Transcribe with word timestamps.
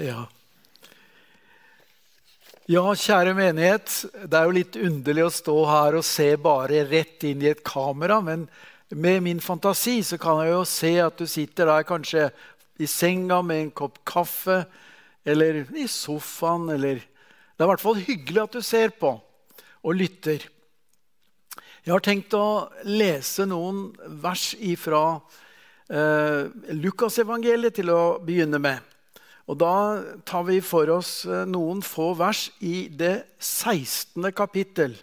Ja. 0.00 0.26
ja, 2.70 2.84
kjære 2.94 3.34
menighet. 3.38 3.90
Det 4.24 4.38
er 4.38 4.48
jo 4.48 4.56
litt 4.56 4.78
underlig 4.80 5.26
å 5.26 5.34
stå 5.34 5.56
her 5.70 5.98
og 5.98 6.06
se 6.06 6.28
bare 6.40 6.84
rett 6.90 7.26
inn 7.28 7.44
i 7.44 7.50
et 7.52 7.64
kamera. 7.66 8.20
Men 8.24 8.46
med 8.90 9.22
min 9.26 9.42
fantasi 9.42 10.00
så 10.06 10.18
kan 10.20 10.42
jeg 10.42 10.54
jo 10.54 10.62
se 10.68 10.94
at 11.04 11.18
du 11.20 11.26
sitter 11.26 11.70
der 11.70 11.88
kanskje 11.88 12.30
i 12.82 12.88
senga 12.88 13.42
med 13.46 13.66
en 13.66 13.74
kopp 13.82 14.00
kaffe. 14.08 14.64
Eller 15.24 15.64
i 15.78 15.86
sofaen. 15.90 16.70
Eller 16.74 17.02
Det 17.04 17.60
er 17.62 17.68
i 17.68 17.72
hvert 17.74 17.84
fall 17.84 18.02
hyggelig 18.02 18.42
at 18.46 18.58
du 18.58 18.64
ser 18.64 18.96
på 18.96 19.16
og 19.82 19.96
lytter. 19.98 20.44
Jeg 21.82 21.90
har 21.90 22.02
tenkt 22.04 22.34
å 22.38 22.70
lese 22.86 23.42
noen 23.50 23.88
vers 24.22 24.52
ifra 24.62 25.18
eh, 25.90 26.46
Lukasevangeliet 26.78 27.74
til 27.80 27.90
å 27.90 28.02
begynne 28.22 28.60
med. 28.62 28.91
Og 29.50 29.58
Da 29.58 30.02
tar 30.24 30.44
vi 30.46 30.60
for 30.62 30.88
oss 30.94 31.24
eh, 31.26 31.44
noen 31.48 31.82
få 31.82 32.12
vers 32.14 32.50
i 32.60 32.88
det 32.88 33.24
16. 33.40 34.30
kapittel 34.32 34.94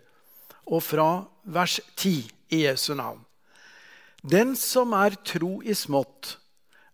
og 0.70 0.84
fra 0.85 1.09
vers 1.43 1.80
10 1.97 2.30
i 2.55 2.63
Jesu 2.63 2.94
navn. 2.95 3.25
Den 4.23 4.55
som 4.55 4.94
er 4.94 5.16
tro 5.23 5.59
i 5.63 5.75
smått, 5.75 6.38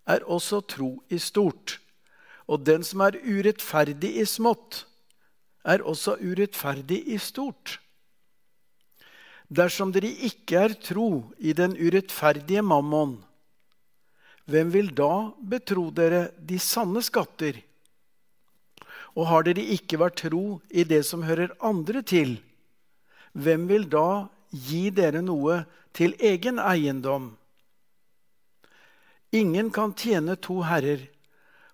er 0.05 0.21
også 0.29 0.61
tro 0.69 0.91
i 1.09 1.17
stort. 1.17 1.79
Og 2.45 2.61
den 2.65 2.83
som 2.85 3.01
er 3.01 3.17
urettferdig 3.25 4.11
i 4.21 4.25
smått, 4.29 4.85
er 5.65 5.81
også 5.81 6.19
urettferdig 6.21 7.01
i 7.09 7.17
stort. 7.17 7.79
Dersom 9.49 9.91
dere 9.93 10.09
ikke 10.09 10.61
er 10.67 10.75
tro 10.81 11.31
i 11.37 11.53
den 11.57 11.73
urettferdige 11.77 12.61
mammon, 12.65 13.17
hvem 14.45 14.69
vil 14.73 14.91
da 14.95 15.31
betro 15.41 15.89
dere 15.93 16.29
de 16.37 16.59
sanne 16.61 17.01
skatter? 17.05 17.57
Og 19.15 19.29
har 19.29 19.45
dere 19.47 19.63
ikke 19.75 19.99
vært 20.01 20.21
tro 20.25 20.59
i 20.69 20.83
det 20.87 21.01
som 21.07 21.23
hører 21.25 21.55
andre 21.63 22.03
til, 22.05 22.37
hvem 23.33 23.65
vil 23.67 23.87
da 23.91 24.27
gi 24.51 24.89
dere 24.95 25.23
noe 25.25 25.63
til 25.95 26.15
egen 26.19 26.59
eiendom? 26.61 27.33
Ingen 29.35 29.71
kan 29.75 29.91
tjene 29.97 30.37
to 30.39 30.61
herrer, 30.63 31.01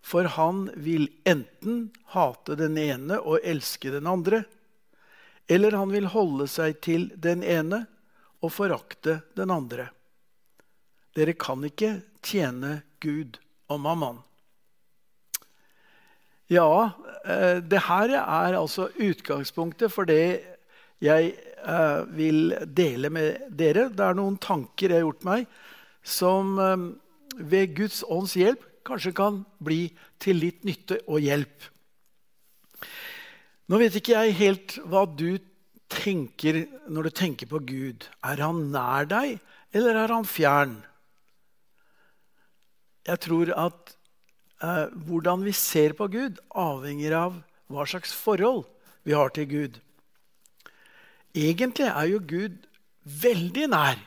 for 0.02 0.26
han 0.38 0.66
vil 0.82 1.12
enten 1.30 1.92
hate 2.16 2.56
den 2.58 2.80
ene 2.82 3.20
og 3.20 3.44
elske 3.46 3.92
den 3.94 4.08
andre, 4.10 4.44
eller 5.46 5.78
han 5.78 5.92
vil 5.94 6.08
holde 6.10 6.48
seg 6.50 6.80
til 6.82 7.10
den 7.14 7.44
ene 7.44 7.84
og 8.42 8.54
forakte 8.56 9.20
den 9.38 9.54
andre. 9.54 9.92
Dere 11.18 11.36
kan 11.36 11.64
ikke 11.68 11.98
tjene 12.24 12.82
Gud 13.04 13.40
og 13.72 13.82
mammaen. 13.84 14.22
Ja, 16.52 16.92
eh, 17.24 17.60
det 17.64 17.86
her 17.88 18.12
er 18.18 18.58
altså 18.60 18.90
utgangspunktet 19.00 19.92
for 19.92 20.08
det 20.08 20.44
jeg 21.02 21.32
eh, 21.32 22.02
vil 22.12 22.52
dele 22.68 23.10
med 23.10 23.46
dere. 23.48 23.88
Det 23.90 24.04
er 24.04 24.18
noen 24.20 24.36
tanker 24.42 24.92
jeg 24.92 25.00
har 25.00 25.08
gjort 25.08 25.28
meg, 25.28 25.46
som 26.04 26.58
eh, 26.60 26.88
ved 27.40 27.76
Guds 27.78 28.02
ånds 28.04 28.36
hjelp 28.36 28.68
kanskje 28.88 29.14
kan 29.16 29.44
bli 29.64 29.86
til 30.20 30.42
litt 30.42 30.66
nytte 30.68 31.00
og 31.08 31.24
hjelp. 31.24 31.70
Nå 33.72 33.80
vet 33.80 33.96
ikke 33.96 34.18
jeg 34.18 34.40
helt 34.42 34.78
hva 34.92 35.06
du 35.08 35.40
tenker 35.92 36.66
når 36.92 37.08
du 37.08 37.16
tenker 37.16 37.48
på 37.48 37.62
Gud. 37.64 38.08
Er 38.28 38.44
han 38.44 38.66
nær 38.74 39.08
deg, 39.08 39.38
eller 39.72 40.04
er 40.04 40.12
han 40.12 40.28
fjern? 40.28 40.82
Jeg 43.08 43.22
tror 43.26 43.52
at 43.58 43.94
eh, 44.62 44.92
hvordan 45.08 45.46
vi 45.46 45.54
ser 45.58 45.96
på 45.98 46.08
Gud, 46.12 46.42
avhenger 46.54 47.16
av 47.18 47.40
hva 47.72 47.88
slags 47.88 48.14
forhold 48.14 48.66
vi 49.08 49.16
har 49.18 49.34
til 49.34 49.48
Gud. 49.50 49.80
Egentlig 51.34 51.88
er 51.88 52.10
jo 52.12 52.20
Gud 52.28 52.58
veldig 53.24 53.70
nær, 53.72 54.02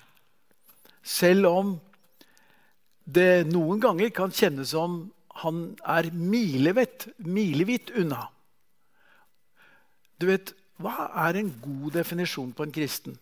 selv 1.02 1.48
om 1.50 1.74
det 3.04 3.46
noen 3.50 3.80
ganger 3.82 4.12
kan 4.14 4.32
kjennes 4.32 4.70
som 4.72 5.08
han 5.42 5.74
er 5.82 6.12
milevidt, 6.14 7.08
milevidt 7.18 7.90
unna. 7.98 8.28
Du 10.20 10.30
vet, 10.30 10.54
Hva 10.74 11.06
er 11.28 11.36
en 11.38 11.52
god 11.62 11.92
definisjon 11.94 12.50
på 12.50 12.64
en 12.66 12.72
kristen? 12.74 13.14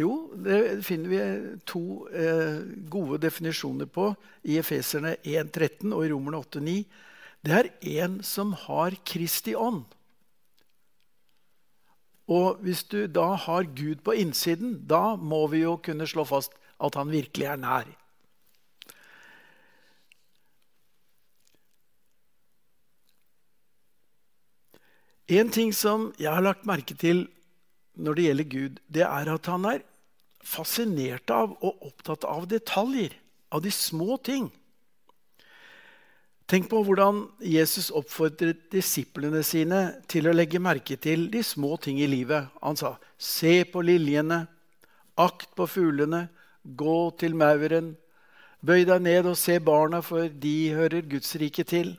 Jo, 0.00 0.30
det 0.32 0.80
finner 0.86 1.10
vi 1.12 1.22
to 1.68 1.84
eh, 2.08 2.60
gode 2.88 3.18
definisjoner 3.20 3.88
på 3.90 4.06
i 4.48 4.56
Efeserne 4.60 5.16
1,13 5.20 5.90
og 5.92 6.04
i 6.06 6.10
Romerne 6.12 6.40
8,9. 6.40 6.76
Det 7.44 7.56
er 7.56 7.70
en 8.00 8.20
som 8.24 8.54
har 8.66 8.96
Kristi 9.04 9.52
ånd. 9.56 9.82
Og 12.30 12.60
hvis 12.64 12.84
du 12.86 13.04
da 13.10 13.32
har 13.44 13.68
Gud 13.76 14.04
på 14.06 14.14
innsiden, 14.14 14.78
da 14.86 15.16
må 15.16 15.42
vi 15.50 15.64
jo 15.64 15.74
kunne 15.82 16.06
slå 16.08 16.24
fast 16.28 16.54
at 16.80 16.96
han 16.96 17.10
virkelig 17.10 17.48
er 17.50 17.60
nær. 17.60 17.90
En 25.30 25.50
ting 25.52 25.74
som 25.76 26.08
jeg 26.18 26.32
har 26.32 26.42
lagt 26.42 26.66
merke 26.66 26.96
til 26.98 27.26
når 28.00 28.16
det 28.16 28.24
gjelder 28.24 28.50
Gud, 28.50 28.80
det 28.90 29.04
er 29.06 29.30
at 29.34 29.46
han 29.50 29.66
er 29.68 29.82
fascinert 30.44 31.30
av 31.30 31.52
og 31.60 31.84
opptatt 31.86 32.24
av 32.28 32.46
detaljer, 32.50 33.14
av 33.50 33.62
de 33.62 33.72
små 33.74 34.16
ting. 34.24 34.48
Tenk 36.50 36.66
på 36.66 36.80
hvordan 36.82 37.28
Jesus 37.46 37.92
oppfordret 37.94 38.64
disiplene 38.72 39.42
sine 39.46 40.00
til 40.10 40.26
å 40.26 40.34
legge 40.34 40.58
merke 40.58 40.96
til 40.98 41.28
de 41.30 41.44
små 41.46 41.76
ting 41.78 42.00
i 42.02 42.08
livet. 42.10 42.48
Han 42.62 42.76
sa, 42.76 42.98
'Se 43.18 43.64
på 43.64 43.80
liljene, 43.80 44.48
akt 45.16 45.54
på 45.54 45.66
fuglene, 45.66 46.28
gå 46.64 47.16
til 47.18 47.36
mauren.' 47.36 47.96
'Bøy 48.62 48.84
deg 48.84 49.02
ned 49.02 49.26
og 49.26 49.36
se 49.36 49.58
barna, 49.60 50.00
for 50.02 50.28
de 50.28 50.74
hører 50.74 51.06
Guds 51.06 51.36
rike 51.36 51.64
til.' 51.64 51.98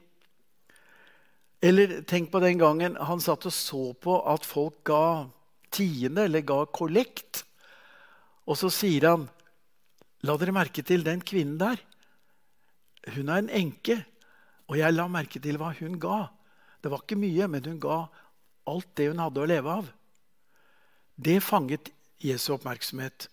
Eller 1.61 2.01
tenk 2.01 2.31
på 2.31 2.39
den 2.41 2.57
gangen 2.57 2.95
han 2.95 3.21
satt 3.21 3.45
og 3.45 3.53
så 3.53 3.93
på 3.93 4.17
at 4.27 4.45
folk 4.45 4.83
ga 4.83 5.29
tiende 5.71 6.25
eller 6.25 6.41
ga 6.41 6.65
kollekt 6.65 7.45
og 8.47 8.57
så 8.57 8.69
sier 8.73 9.07
han, 9.09 9.29
'La 10.21 10.37
dere 10.37 10.53
merke 10.53 10.83
til 10.85 11.03
den 11.03 11.21
kvinnen 11.21 11.57
der. 11.57 11.79
Hun 13.15 13.29
er 13.29 13.41
en 13.41 13.49
enke.' 13.49 14.05
Og 14.71 14.77
jeg 14.77 14.93
la 14.93 15.07
merke 15.11 15.39
til 15.43 15.57
hva 15.59 15.73
hun 15.75 15.97
ga. 15.99 16.29
Det 16.79 16.91
var 16.91 17.01
ikke 17.03 17.19
mye, 17.19 17.47
men 17.51 17.65
hun 17.65 17.79
ga 17.81 18.05
alt 18.71 18.93
det 18.95 19.09
hun 19.09 19.19
hadde 19.19 19.41
å 19.41 19.49
leve 19.49 19.73
av. 19.81 19.89
Det 21.19 21.41
fanget 21.43 21.91
Jesu 22.23 22.53
oppmerksomhet. 22.55 23.27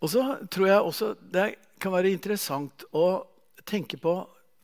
Og 0.00 0.12
så 0.12 0.26
tror 0.52 0.68
jeg 0.68 0.84
også 0.84 1.14
det 1.32 1.46
kan 1.80 1.94
være 1.96 2.12
interessant 2.12 2.84
å 2.92 3.24
tenke 3.64 3.96
på 4.00 4.14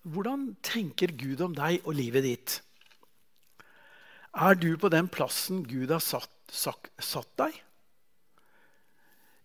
hvordan 0.07 0.51
tenker 0.65 1.17
Gud 1.19 1.41
om 1.43 1.57
deg 1.57 1.81
og 1.85 1.97
livet 1.97 2.25
ditt? 2.29 2.61
Er 4.37 4.55
du 4.55 4.77
på 4.77 4.93
den 4.93 5.09
plassen 5.09 5.65
Gud 5.65 5.91
har 5.91 6.05
satt 6.05 6.36
satt 6.53 7.33
deg? 7.41 7.63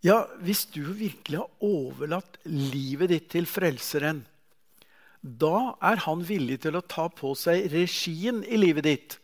Ja, 0.02 0.26
hvis 0.42 0.66
du 0.74 0.82
virkelig 0.98 1.44
har 1.44 1.50
overlatt 1.62 2.40
livet 2.50 3.12
ditt 3.14 3.28
til 3.34 3.46
Frelseren, 3.46 4.24
da 5.22 5.78
er 5.86 6.02
han 6.08 6.24
villig 6.26 6.64
til 6.64 6.80
å 6.80 6.82
ta 6.82 7.06
på 7.14 7.36
seg 7.38 7.68
regien 7.70 8.42
i 8.42 8.58
livet 8.58 8.88
ditt. 8.88 9.18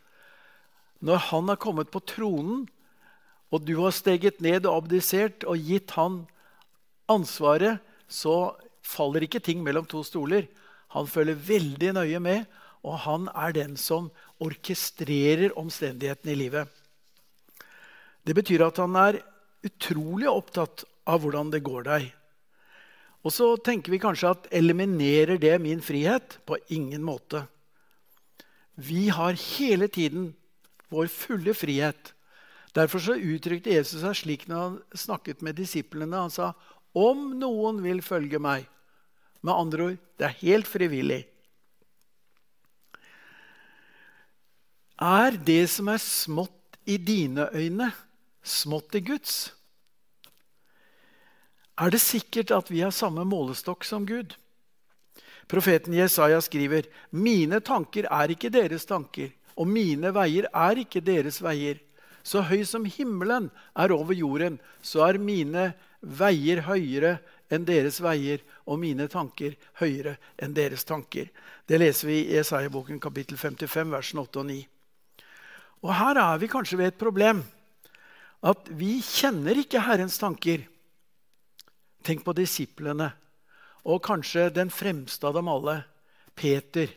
Når 1.02 1.24
han 1.32 1.50
har 1.50 1.58
kommet 1.62 1.90
på 1.94 2.04
tronen, 2.06 2.68
og 3.50 3.66
du 3.66 3.74
har 3.80 3.96
steget 3.96 4.42
ned 4.44 4.68
og 4.68 4.84
abdisert 4.84 5.46
og 5.50 5.58
gitt 5.58 5.96
han 5.98 6.26
ansvaret, 7.10 7.82
så 8.06 8.54
faller 8.86 9.26
ikke 9.26 9.42
ting 9.42 9.64
mellom 9.66 9.88
to 9.90 10.04
stoler. 10.06 10.46
Han 10.94 11.10
følger 11.10 11.42
veldig 11.48 11.94
nøye 11.98 12.22
med, 12.22 12.46
og 12.86 13.02
han 13.08 13.26
er 13.34 13.56
den 13.56 13.78
som 13.80 14.12
orkestrerer 14.44 15.56
omstendighetene 15.58 16.36
i 16.36 16.42
livet. 16.46 16.77
Det 18.28 18.36
betyr 18.36 18.66
at 18.66 18.80
han 18.84 18.96
er 19.00 19.22
utrolig 19.64 20.28
opptatt 20.28 20.84
av 21.08 21.24
hvordan 21.24 21.52
det 21.54 21.64
går 21.64 21.86
deg. 21.88 22.10
Og 23.24 23.34
så 23.34 23.54
tenker 23.64 23.94
vi 23.94 24.02
kanskje 24.04 24.34
at 24.36 24.50
eliminerer 24.56 25.40
det 25.40 25.56
min 25.64 25.80
frihet? 25.84 26.38
På 26.46 26.60
ingen 26.68 27.04
måte. 27.08 27.46
Vi 28.76 29.08
har 29.10 29.40
hele 29.58 29.88
tiden 29.88 30.34
vår 30.92 31.08
fulle 31.12 31.56
frihet. 31.56 32.14
Derfor 32.76 33.02
så 33.02 33.16
uttrykte 33.16 33.74
Jesus 33.74 34.04
seg 34.04 34.16
slik 34.20 34.46
når 34.48 34.60
han 34.60 34.76
snakket 34.96 35.42
med 35.42 35.58
disiplene. 35.58 36.28
Han 36.28 36.32
sa, 36.32 36.54
'Om 36.94 37.40
noen 37.40 37.82
vil 37.84 38.02
følge 38.02 38.40
meg' 38.40 38.68
Med 39.42 39.54
andre 39.54 39.84
ord, 39.84 39.98
det 40.18 40.26
er 40.26 40.42
helt 40.42 40.68
frivillig. 40.68 41.28
Er 44.98 45.38
det 45.38 45.70
som 45.70 45.88
er 45.88 46.02
smått 46.02 46.78
i 46.90 46.98
dine 46.98 47.50
øyne, 47.54 47.92
smått 48.48 48.96
i 48.96 49.04
Guds? 49.06 49.52
Er 51.78 51.94
det 51.94 52.02
sikkert 52.02 52.52
at 52.56 52.72
vi 52.74 52.82
har 52.82 52.96
samme 52.96 53.26
målestokk 53.28 53.86
som 53.86 54.06
Gud? 54.08 54.34
Profeten 55.48 55.94
Jesaja 55.94 56.42
skriver, 56.42 56.88
'Mine 57.12 57.60
tanker 57.60 58.08
er 58.12 58.32
ikke 58.34 58.50
deres 58.52 58.86
tanker, 58.86 59.32
og 59.56 59.68
mine 59.68 60.12
veier 60.12 60.50
er 60.54 60.76
ikke 60.84 61.02
deres 61.02 61.42
veier.' 61.42 61.80
Så 62.24 62.42
høy 62.44 62.66
som 62.68 62.84
himmelen 62.84 63.52
er 63.72 63.92
over 63.96 64.12
jorden, 64.14 64.60
så 64.82 65.08
er 65.08 65.18
mine 65.18 65.74
veier 66.02 66.60
høyere 66.68 67.20
enn 67.50 67.64
deres 67.64 68.02
veier, 68.04 68.42
og 68.68 68.80
mine 68.80 69.08
tanker 69.08 69.56
høyere 69.80 70.18
enn 70.36 70.54
deres 70.54 70.84
tanker. 70.84 71.30
Det 71.68 71.80
leser 71.80 72.08
vi 72.08 72.18
i 72.26 72.36
Jesaja-boken 72.36 73.00
kapittel 73.00 73.38
55, 73.38 73.92
versene 73.92 74.26
8 74.28 74.40
og 74.40 74.46
9. 74.50 74.58
Og 75.88 75.94
her 75.96 76.20
er 76.20 76.42
vi 76.42 76.52
kanskje 76.52 76.78
ved 76.82 76.92
et 76.92 77.00
problem. 77.00 77.46
At 78.46 78.70
vi 78.70 79.00
kjenner 79.02 79.58
ikke 79.58 79.82
Herrens 79.82 80.20
tanker. 80.22 80.66
Tenk 82.06 82.24
på 82.26 82.36
disiplene 82.38 83.12
og 83.88 84.04
kanskje 84.04 84.50
den 84.54 84.70
fremste 84.74 85.30
av 85.30 85.38
dem 85.38 85.50
alle, 85.52 85.82
Peter. 86.38 86.92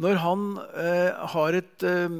Når 0.00 0.18
han 0.24 0.46
eh, 0.58 1.26
har 1.34 1.56
et, 1.56 1.84
eh, 1.86 2.16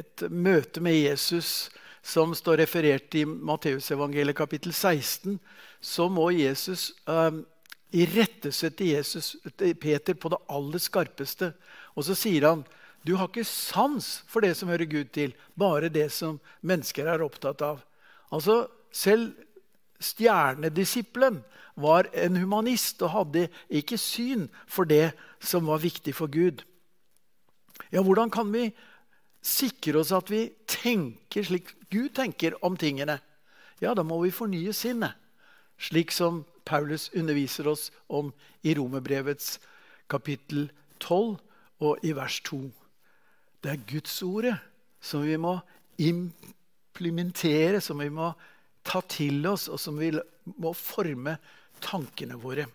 et, 0.00 0.24
møte 0.28 0.82
med 0.84 0.96
Jesus 0.98 1.68
som 2.02 2.34
står 2.36 2.62
referert 2.64 3.14
i 3.18 3.24
Matteusevangeliet 3.28 4.36
kapittel 4.36 4.74
16, 4.74 5.38
så 5.80 6.08
må 6.10 6.30
Jesus 6.34 6.90
eh, 7.06 7.40
irettesette 8.02 9.74
Peter 9.80 10.18
på 10.18 10.32
det 10.32 10.42
aller 10.52 10.82
skarpeste. 10.82 11.52
Og 11.94 12.08
så 12.08 12.18
sier 12.18 12.48
han 12.50 12.66
du 13.06 13.14
har 13.16 13.28
ikke 13.30 13.46
sans 13.46 14.06
for 14.28 14.44
det 14.44 14.54
som 14.58 14.68
hører 14.68 14.90
Gud 14.90 15.12
til, 15.14 15.34
bare 15.58 15.90
det 15.92 16.10
som 16.12 16.40
mennesker 16.60 17.08
er 17.08 17.24
opptatt 17.24 17.62
av. 17.62 17.84
Altså, 18.32 18.66
Selv 18.88 19.34
stjernedisippelen 20.00 21.42
var 21.76 22.08
en 22.16 22.36
humanist 22.40 23.02
og 23.04 23.10
hadde 23.12 23.48
ikke 23.68 23.98
syn 24.00 24.46
for 24.66 24.88
det 24.88 25.12
som 25.44 25.68
var 25.68 25.82
viktig 25.82 26.14
for 26.16 26.26
Gud. 26.32 26.64
Ja, 27.92 28.02
Hvordan 28.02 28.30
kan 28.30 28.52
vi 28.52 28.72
sikre 29.42 30.00
oss 30.00 30.12
at 30.12 30.30
vi 30.30 30.48
tenker 30.66 31.44
slik 31.44 31.74
Gud 31.92 32.16
tenker 32.16 32.56
om 32.64 32.76
tingene? 32.76 33.20
Ja, 33.80 33.94
da 33.94 34.02
må 34.02 34.22
vi 34.22 34.34
fornye 34.34 34.72
sinnet, 34.72 35.14
slik 35.78 36.10
som 36.10 36.44
Paulus 36.64 37.10
underviser 37.14 37.68
oss 37.68 37.90
om 38.08 38.32
i 38.62 38.74
Romerbrevets 38.74 39.58
kapittel 40.10 40.70
12 41.00 41.38
og 41.80 41.98
i 42.02 42.12
vers 42.12 42.40
2. 42.40 42.77
Det 43.62 43.72
er 43.72 43.86
Guds 43.88 44.16
ordet 44.22 44.56
som 45.02 45.24
vi 45.26 45.36
må 45.40 45.56
implementere, 45.98 47.80
som 47.82 47.98
vi 48.02 48.10
må 48.10 48.32
ta 48.86 49.02
til 49.10 49.44
oss, 49.50 49.68
og 49.68 49.80
som 49.82 49.98
vi 49.98 50.12
må 50.58 50.72
forme 50.76 51.36
tankene 51.84 52.38
våre. 52.40 52.66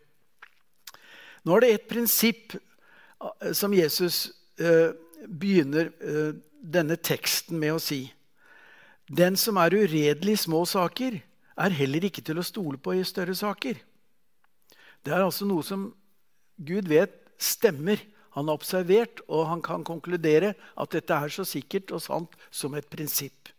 Nå 1.44 1.56
er 1.56 1.64
det 1.64 1.72
et 1.74 1.90
prinsipp 1.90 2.56
eh, 2.56 3.52
som 3.56 3.74
Jesus 3.76 4.30
eh, 4.60 4.94
begynner 5.28 5.92
eh, 6.00 6.36
denne 6.64 6.96
teksten 6.96 7.60
med 7.60 7.76
å 7.76 7.82
si. 7.84 8.06
Den 9.12 9.36
som 9.40 9.60
er 9.60 9.76
uredelig 9.76 10.38
i 10.38 10.44
små 10.46 10.64
saker, 10.70 11.20
er 11.54 11.76
heller 11.78 12.08
ikke 12.08 12.24
til 12.26 12.40
å 12.40 12.46
stole 12.46 12.80
på 12.82 12.96
i 12.98 13.04
større 13.06 13.36
saker. 13.38 13.78
Det 15.04 15.12
er 15.12 15.22
altså 15.22 15.46
noe 15.46 15.62
som 15.68 15.90
Gud 16.58 16.88
vet 16.90 17.14
stemmer. 17.38 18.00
Han 18.34 18.50
har 18.50 18.58
observert, 18.58 19.22
og 19.30 19.48
han 19.50 19.62
kan 19.62 19.84
konkludere 19.86 20.54
at 20.80 20.96
dette 20.96 21.14
er 21.14 21.34
så 21.34 21.46
sikkert 21.46 21.94
og 21.94 22.02
sant 22.02 22.38
som 22.50 22.74
et 22.74 22.88
prinsipp. 22.90 23.52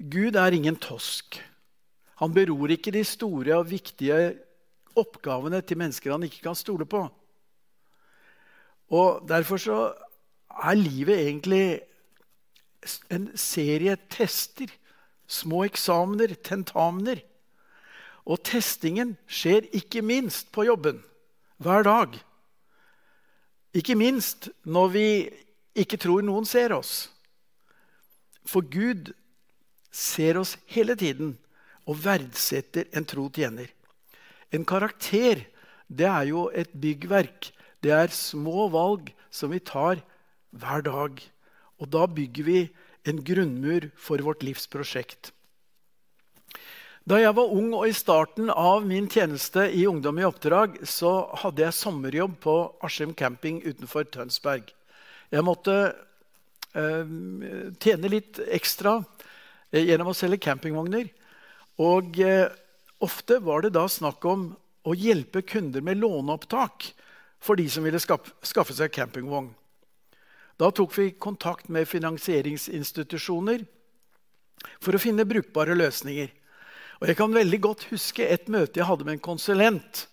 Gud 0.00 0.36
er 0.36 0.56
ingen 0.56 0.76
tosk. 0.80 1.40
Han 2.20 2.34
beror 2.36 2.72
ikke 2.72 2.92
de 2.92 3.04
store 3.04 3.56
og 3.56 3.70
viktige 3.70 4.36
oppgavene 4.98 5.60
til 5.64 5.80
mennesker 5.80 6.12
han 6.12 6.24
ikke 6.26 6.44
kan 6.44 6.58
stole 6.58 6.84
på. 6.88 7.06
Og 8.90 9.24
Derfor 9.28 9.60
så 9.60 9.78
er 10.50 10.76
livet 10.76 11.20
egentlig 11.20 11.80
en 13.12 13.30
serie 13.38 13.96
tester. 14.10 14.68
Små 15.30 15.62
eksamener, 15.64 16.34
tentamener. 16.42 17.20
Og 18.26 18.42
testingen 18.44 19.14
skjer 19.30 19.68
ikke 19.72 20.02
minst 20.02 20.50
på 20.52 20.66
jobben. 20.66 21.04
Hver 21.62 21.86
dag. 21.86 22.18
Ikke 23.76 23.94
minst 23.94 24.48
når 24.66 24.88
vi 24.94 25.06
ikke 25.78 25.98
tror 26.00 26.24
noen 26.26 26.46
ser 26.48 26.74
oss. 26.74 27.10
For 28.46 28.66
Gud 28.66 29.12
ser 29.94 30.40
oss 30.40 30.56
hele 30.70 30.96
tiden 30.98 31.36
og 31.86 32.00
verdsetter 32.02 32.88
en 32.96 33.06
tro 33.06 33.28
tjener. 33.30 33.68
En 34.50 34.66
karakter 34.66 35.46
det 35.90 36.06
er 36.06 36.28
jo 36.30 36.48
et 36.54 36.70
byggverk. 36.74 37.50
Det 37.82 37.92
er 37.94 38.14
små 38.14 38.68
valg 38.70 39.10
som 39.30 39.50
vi 39.54 39.62
tar 39.62 40.02
hver 40.50 40.84
dag. 40.86 41.18
Og 41.80 41.90
da 41.90 42.06
bygger 42.06 42.46
vi 42.46 42.60
en 43.08 43.22
grunnmur 43.24 43.88
for 43.96 44.22
vårt 44.22 44.42
livs 44.46 44.66
prosjekt. 44.70 45.32
Da 47.10 47.16
jeg 47.18 47.34
var 47.34 47.50
ung 47.50 47.72
og 47.74 47.88
i 47.88 47.94
starten 47.96 48.52
av 48.54 48.84
min 48.86 49.08
tjeneste 49.10 49.64
i 49.74 49.80
Ungdom 49.90 50.20
i 50.20 50.26
oppdrag, 50.28 50.76
så 50.86 51.24
hadde 51.40 51.64
jeg 51.64 51.74
sommerjobb 51.74 52.36
på 52.44 52.54
Askim 52.86 53.16
camping 53.18 53.56
utenfor 53.64 54.06
Tønsberg. 54.14 54.68
Jeg 55.34 55.42
måtte 55.42 55.74
øh, 55.90 57.10
tjene 57.82 58.12
litt 58.14 58.38
ekstra 58.46 59.00
eh, 59.72 59.88
gjennom 59.88 60.12
å 60.12 60.14
selge 60.14 60.38
campingvogner. 60.46 61.10
Og 61.82 62.22
eh, 62.22 62.46
ofte 63.02 63.40
var 63.42 63.66
det 63.66 63.74
da 63.74 63.88
snakk 63.90 64.30
om 64.30 64.52
å 64.86 64.94
hjelpe 64.94 65.42
kunder 65.42 65.82
med 65.82 65.98
låneopptak 65.98 66.92
for 67.42 67.58
de 67.58 67.66
som 67.74 67.90
ville 67.90 67.98
skaffe, 67.98 68.36
skaffe 68.46 68.78
seg 68.78 68.94
campingvogn. 68.94 69.50
Da 70.62 70.70
tok 70.70 70.94
vi 70.94 71.10
kontakt 71.18 71.74
med 71.74 71.90
finansieringsinstitusjoner 71.90 73.66
for 74.78 74.94
å 74.94 75.02
finne 75.02 75.26
brukbare 75.26 75.74
løsninger. 75.74 76.36
Og 77.00 77.08
Jeg 77.08 77.16
kan 77.16 77.32
veldig 77.32 77.60
godt 77.64 77.86
huske 77.88 78.26
et 78.28 78.48
møte 78.52 78.76
jeg 78.76 78.88
hadde 78.88 79.06
med 79.08 79.16
en 79.16 79.24
konsulent, 79.24 80.06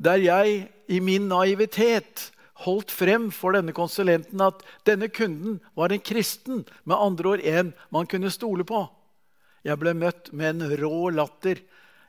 der 0.00 0.16
jeg 0.16 0.68
i 0.88 1.00
min 1.04 1.28
naivitet 1.28 2.30
holdt 2.64 2.92
frem 2.94 3.28
for 3.34 3.52
denne 3.52 3.74
konsulenten 3.76 4.40
at 4.40 4.62
denne 4.88 5.10
kunden 5.12 5.58
var 5.76 5.92
en 5.92 6.00
kristen, 6.00 6.64
med 6.84 6.96
andre 6.96 7.34
ord 7.34 7.44
en 7.44 7.72
man 7.92 8.08
kunne 8.08 8.32
stole 8.32 8.64
på. 8.64 8.86
Jeg 9.62 9.78
ble 9.78 9.92
møtt 9.94 10.32
med 10.32 10.56
en 10.62 10.76
rå 10.80 11.10
latter 11.12 11.60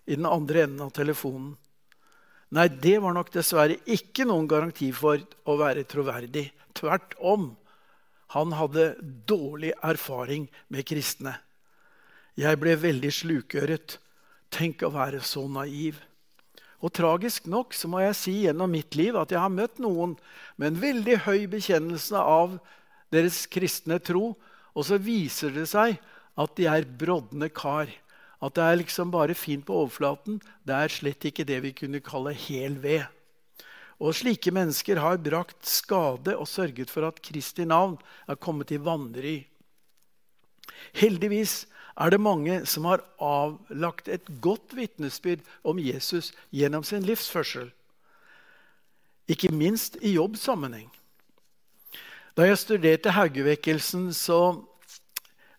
i 0.07 0.15
den 0.15 0.25
andre 0.25 0.63
enden 0.65 0.85
av 0.87 0.93
telefonen. 0.95 1.53
Nei, 2.53 2.67
det 2.69 2.99
var 3.01 3.15
nok 3.15 3.31
dessverre 3.33 3.79
ikke 3.89 4.27
noen 4.29 4.47
garanti 4.47 4.91
for 4.93 5.19
å 5.49 5.57
være 5.57 5.87
troverdig. 5.89 6.45
Tvert 6.77 7.15
om. 7.18 7.51
Han 8.37 8.53
hadde 8.53 8.94
dårlig 9.27 9.73
erfaring 9.81 10.45
med 10.69 10.85
kristne. 10.85 11.33
Jeg 12.37 12.59
ble 12.61 12.75
veldig 12.77 13.11
slukøret. 13.13 13.97
Tenk 14.54 14.83
å 14.86 14.92
være 14.94 15.22
så 15.26 15.48
naiv. 15.50 15.98
Og 16.83 16.92
tragisk 16.94 17.48
nok 17.50 17.74
så 17.74 17.90
må 17.90 18.04
jeg 18.04 18.18
si 18.19 18.33
gjennom 18.44 18.69
mitt 18.69 18.94
liv 19.00 19.16
at 19.18 19.31
jeg 19.33 19.42
har 19.42 19.54
møtt 19.54 19.80
noen 19.81 20.18
med 20.60 20.68
en 20.69 20.81
veldig 20.81 21.16
høy 21.26 21.45
bekjennelse 21.50 22.19
av 22.19 22.57
deres 23.14 23.45
kristne 23.50 23.98
tro, 24.04 24.33
og 24.74 24.86
så 24.86 25.00
viser 25.02 25.54
det 25.56 25.66
seg 25.72 25.98
at 26.38 26.56
de 26.57 26.68
er 26.69 26.86
brodne 26.86 27.50
kar. 27.54 27.90
At 28.44 28.57
det 28.57 28.66
er 28.68 28.80
liksom 28.81 29.14
bare 29.14 29.38
fint 29.38 29.64
på 29.66 29.78
overflaten. 29.86 30.42
Det 30.68 30.76
er 30.76 30.92
slett 30.92 31.26
ikke 31.30 31.48
det 31.48 31.62
vi 31.64 31.74
kunne 31.78 32.04
kalle 32.04 32.36
hel 32.36 32.76
ved. 32.83 33.06
Og 34.04 34.12
Slike 34.18 34.52
mennesker 34.52 35.00
har 35.00 35.22
brakt 35.24 35.64
skade 35.69 36.36
og 36.36 36.50
sørget 36.52 36.92
for 36.92 37.07
at 37.07 37.22
Kristi 37.24 37.64
navn 37.66 37.95
er 38.28 38.36
kommet 38.36 38.74
i 38.76 38.81
vanry. 38.81 39.38
Heldigvis 40.98 41.64
er 41.94 42.09
det 42.09 42.21
mange 42.21 42.64
som 42.69 42.88
har 42.90 43.04
avlagt 43.21 44.09
et 44.09 44.26
godt 44.42 44.73
vitnesbyrd 44.73 45.44
om 45.64 45.80
Jesus 45.81 46.31
gjennom 46.54 46.85
sin 46.85 47.06
livsførsel. 47.06 47.69
Ikke 49.30 49.52
minst 49.54 50.00
i 50.02 50.16
jobbsammenheng. 50.18 50.90
Da 52.33 52.47
jeg 52.47 52.57
studerte 52.57 53.14
Haugevekkelsen, 53.14 54.09
så 54.14 54.66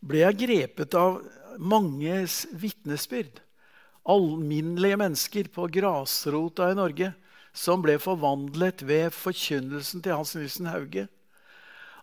ble 0.03 0.25
jeg 0.25 0.41
grepet 0.43 0.97
av 0.99 1.21
manges 1.59 2.45
vitnesbyrd. 2.51 3.39
Alminnelige 4.05 4.99
mennesker 5.01 5.49
på 5.55 5.69
grasrota 5.73 6.73
i 6.73 6.77
Norge 6.77 7.13
som 7.55 7.83
ble 7.85 7.95
forvandlet 8.03 8.83
ved 8.85 9.15
forkynnelsen 9.15 10.03
til 10.03 10.19
Hans 10.19 10.35
Nilsen 10.35 10.67
Hauge. 10.67 11.07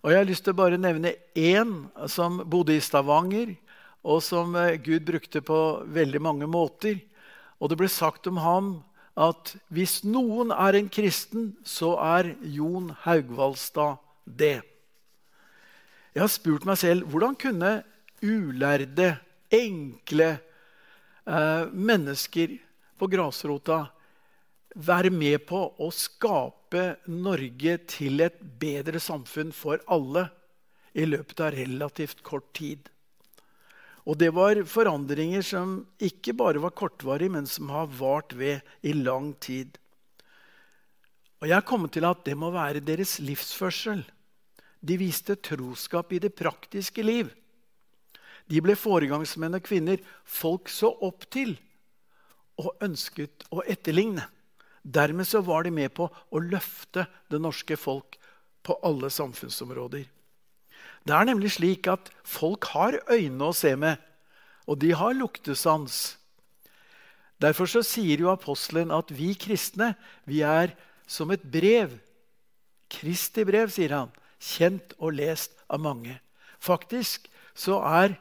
Og 0.02 0.12
Jeg 0.12 0.18
har 0.18 0.26
lyst 0.26 0.48
til 0.48 0.56
å 0.56 0.62
bare 0.64 0.80
nevne 0.82 1.14
én 1.38 1.76
som 2.10 2.40
bodde 2.50 2.74
i 2.74 2.82
Stavanger, 2.82 3.54
og 4.02 4.22
som 4.26 4.56
eh, 4.58 4.78
Gud 4.82 5.06
brukte 5.08 5.42
på 5.46 5.60
veldig 5.86 6.22
mange 6.22 6.50
måter. 6.50 7.00
Og 7.62 7.72
det 7.72 7.78
ble 7.82 7.90
sagt 7.92 8.30
om 8.32 8.40
ham 8.42 8.72
at 9.20 9.54
hvis 9.74 10.02
noen 10.08 10.54
er 10.56 10.78
en 10.78 10.90
kristen, 10.90 11.52
så 11.68 11.94
er 12.00 12.34
Jon 12.42 12.92
Haugvaldstad 13.04 14.00
det. 14.26 14.62
Jeg 16.16 16.24
har 16.24 16.32
spurt 16.32 16.66
meg 16.68 16.80
selv 16.80 17.08
hvordan 17.12 17.38
kunne 17.40 17.82
ulærde, 18.22 19.16
enkle 19.52 20.30
eh, 20.32 21.66
mennesker 21.72 22.56
på 22.98 23.10
grasrota 23.12 23.84
være 24.76 25.12
med 25.12 25.44
på 25.50 25.60
å 25.84 25.90
skape 25.92 26.84
Norge 27.12 27.78
til 27.92 28.24
et 28.24 28.38
bedre 28.40 29.02
samfunn 29.04 29.52
for 29.56 29.82
alle 29.92 30.30
i 30.96 31.08
løpet 31.08 31.44
av 31.44 31.56
relativt 31.56 32.24
kort 32.24 32.52
tid. 32.56 32.88
Og 34.10 34.18
det 34.18 34.32
var 34.34 34.64
forandringer 34.66 35.46
som 35.46 35.76
ikke 36.02 36.34
bare 36.38 36.62
var 36.64 36.74
kortvarige, 36.74 37.34
men 37.34 37.46
som 37.46 37.70
har 37.70 37.92
vart 38.00 38.34
ved 38.38 38.62
i 38.82 38.94
lang 38.98 39.36
tid. 39.40 39.78
Og 41.42 41.50
jeg 41.50 41.58
er 41.58 41.66
kommet 41.66 41.94
til 41.94 42.06
at 42.06 42.26
det 42.26 42.38
må 42.38 42.52
være 42.54 42.84
deres 42.86 43.20
livsførsel. 43.22 44.04
De 44.82 44.98
viste 44.98 45.36
troskap 45.38 46.14
i 46.14 46.22
det 46.22 46.34
praktiske 46.38 47.06
liv. 47.06 47.30
De 48.50 48.62
ble 48.62 48.76
foregangsmenn 48.76 49.56
og 49.56 49.62
-kvinner 49.62 50.02
folk 50.26 50.70
så 50.70 50.90
opp 50.90 51.30
til 51.30 51.58
og 52.58 52.76
ønsket 52.82 53.46
å 53.52 53.64
etterligne. 53.66 54.26
Dermed 54.84 55.28
så 55.28 55.42
var 55.42 55.64
de 55.64 55.72
med 55.72 55.94
på 55.94 56.10
å 56.10 56.40
løfte 56.40 57.06
det 57.30 57.42
norske 57.42 57.78
folk 57.78 58.18
på 58.64 58.80
alle 58.84 59.10
samfunnsområder. 59.10 60.06
Det 61.08 61.16
er 61.16 61.26
nemlig 61.26 61.56
slik 61.56 61.88
at 61.90 62.12
folk 62.24 62.68
har 62.76 63.00
øyne 63.10 63.50
å 63.50 63.56
se 63.58 63.74
med, 63.76 63.98
og 64.70 64.80
de 64.82 64.94
har 64.94 65.18
luktesans. 65.18 66.18
Derfor 67.42 67.66
så 67.66 67.82
sier 67.86 68.22
jo 68.22 68.30
apostelen 68.32 68.94
at 68.94 69.10
vi 69.10 69.34
kristne 69.34 69.96
vi 70.30 70.44
er 70.46 70.76
som 71.10 71.32
et 71.34 71.42
brev. 71.42 71.98
Kristi 72.92 73.44
brev, 73.48 73.72
sier 73.74 73.96
han. 73.96 74.12
Kjent 74.42 74.94
og 75.00 75.18
lest 75.18 75.58
av 75.70 75.82
mange. 75.82 76.20
Faktisk 76.62 77.28
så 77.58 77.80
er 77.82 78.14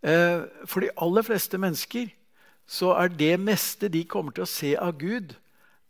eh, 0.00 0.46
for 0.64 0.80
de 0.80 0.92
aller 0.96 1.26
fleste 1.26 1.60
mennesker 1.60 2.08
så 2.66 2.94
er 2.96 3.12
det 3.12 3.34
meste 3.40 3.90
de 3.92 4.06
kommer 4.08 4.32
til 4.32 4.46
å 4.46 4.48
se 4.48 4.72
av 4.80 4.96
Gud, 4.98 5.36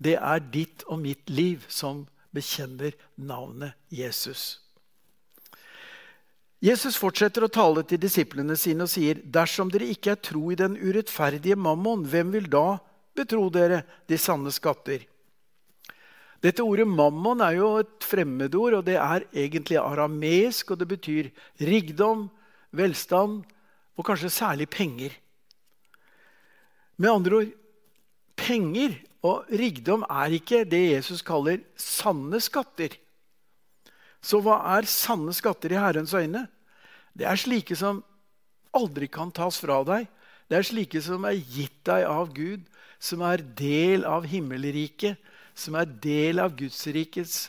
det 0.02 0.16
er 0.18 0.42
ditt 0.42 0.82
og 0.90 0.98
mitt 1.04 1.30
liv 1.30 1.62
som 1.70 2.04
bekjenner 2.34 2.96
navnet 3.14 3.78
Jesus. 3.94 4.63
Jesus 6.64 6.97
fortsetter 6.97 7.44
å 7.44 7.52
tale 7.52 7.83
til 7.85 8.00
disiplene 8.00 8.54
sine 8.56 8.87
og 8.87 8.92
sier.: 8.92 9.18
Dersom 9.21 9.68
dere 9.73 9.90
ikke 9.92 10.14
er 10.14 10.23
tro 10.25 10.47
i 10.49 10.56
den 10.56 10.78
urettferdige 10.80 11.59
mammon, 11.61 12.06
hvem 12.09 12.30
vil 12.33 12.47
da 12.49 12.78
betro 13.12 13.50
dere 13.52 13.83
de 14.09 14.16
sanne 14.16 14.52
skatter? 14.54 15.04
Dette 16.40 16.64
ordet 16.64 16.87
mammon 16.88 17.42
er 17.44 17.59
jo 17.59 17.68
et 17.83 18.04
fremmedord, 18.04 18.78
og 18.78 18.87
det 18.88 18.97
er 19.00 19.26
egentlig 19.33 19.76
arameisk, 19.80 20.73
og 20.73 20.80
det 20.80 20.88
betyr 20.88 21.28
rikdom, 21.61 22.30
velstand 22.73 23.44
og 23.97 24.09
kanskje 24.09 24.33
særlig 24.33 24.68
penger. 24.73 25.12
Med 26.97 27.11
andre 27.11 27.37
ord 27.42 27.52
penger 28.37 28.97
og 29.25 29.52
rikdom 29.52 30.04
er 30.09 30.37
ikke 30.37 30.64
det 30.68 30.83
Jesus 30.97 31.23
kaller 31.25 31.61
sanne 31.76 32.40
skatter. 32.40 32.97
Så 34.25 34.40
hva 34.40 34.62
er 34.78 34.88
sanne 34.88 35.33
skatter 35.37 35.73
i 35.73 35.80
Herrens 35.80 36.16
øyne? 36.16 36.47
Det 37.14 37.26
er 37.30 37.38
slike 37.38 37.76
som 37.78 38.02
aldri 38.75 39.09
kan 39.11 39.30
tas 39.35 39.61
fra 39.62 39.80
deg. 39.87 40.09
Det 40.50 40.59
er 40.59 40.66
slike 40.66 41.00
som 41.02 41.25
er 41.28 41.38
gitt 41.38 41.80
deg 41.87 42.04
av 42.11 42.33
Gud, 42.35 42.66
som 42.99 43.23
er 43.25 43.42
del 43.56 44.04
av 44.09 44.26
himmelriket, 44.28 45.18
som 45.54 45.76
er 45.78 45.87
del 45.87 46.42
av 46.42 46.56
Gudsrikets 46.59 47.49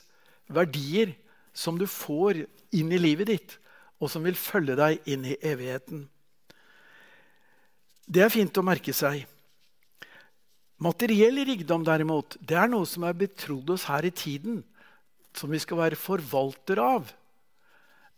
verdier, 0.53 1.15
som 1.55 1.79
du 1.79 1.87
får 1.89 2.43
inn 2.75 2.91
i 2.93 2.99
livet 3.01 3.31
ditt, 3.31 3.55
og 3.97 4.11
som 4.11 4.25
vil 4.27 4.37
følge 4.37 4.75
deg 4.77 5.07
inn 5.09 5.25
i 5.25 5.37
evigheten. 5.41 6.05
Det 8.05 8.21
er 8.21 8.33
fint 8.33 8.57
å 8.59 8.65
merke 8.65 8.93
seg. 8.93 9.23
Materiell 10.85 11.39
rikdom 11.47 11.85
derimot, 11.87 12.35
det 12.43 12.57
er 12.59 12.69
noe 12.69 12.85
som 12.89 13.07
er 13.07 13.17
betrodd 13.17 13.71
oss 13.73 13.87
her 13.89 14.05
i 14.05 14.13
tiden, 14.13 14.59
som 15.35 15.49
vi 15.51 15.59
skal 15.63 15.79
være 15.79 15.99
forvalter 15.99 16.81
av. 16.83 17.07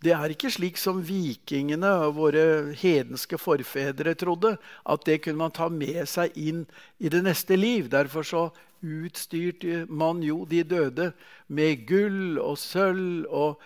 Det 0.04 0.14
er 0.14 0.30
ikke 0.30 0.52
slik 0.54 0.78
som 0.78 1.00
vikingene 1.02 1.90
og 2.06 2.18
våre 2.20 2.44
hedenske 2.78 3.40
forfedre 3.42 4.14
trodde, 4.20 4.54
at 4.86 5.06
det 5.10 5.24
kunne 5.24 5.42
man 5.42 5.56
ta 5.56 5.72
med 5.74 6.04
seg 6.10 6.36
inn 6.38 6.66
i 7.02 7.10
det 7.10 7.24
neste 7.26 7.58
liv. 7.58 7.90
Derfor 7.90 8.28
så 8.28 8.44
utstyrte 8.86 9.88
man 9.90 10.22
jo 10.22 10.44
de 10.46 10.62
døde 10.62 11.12
med 11.50 11.88
gull 11.90 12.38
og 12.38 12.60
sølv 12.62 13.26
og 13.34 13.58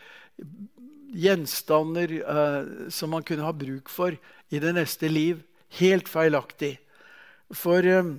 gjenstander 1.12 2.14
eh, 2.22 2.72
som 2.96 3.12
man 3.12 3.28
kunne 3.28 3.44
ha 3.44 3.52
bruk 3.52 3.92
for 3.92 4.16
i 4.16 4.64
det 4.64 4.72
neste 4.78 5.12
liv. 5.12 5.44
Helt 5.82 6.08
feilaktig. 6.08 6.78
For 7.52 7.84
eh, 7.84 8.16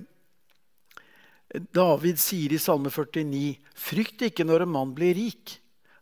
David 1.73 2.21
sier 2.21 2.53
i 2.53 2.61
Salme 2.61 2.93
49.: 2.93 3.57
Frykt 3.73 4.29
ikke 4.29 4.45
når 4.45 4.67
en 4.67 4.73
mann 4.77 4.93
blir 4.93 5.17
rik, 5.17 5.57